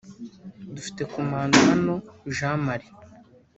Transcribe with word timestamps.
dufite 0.75 1.01
Komanda 1.11 1.57
hano 1.69 1.93
Jean 2.35 2.57
Marie 2.65 2.93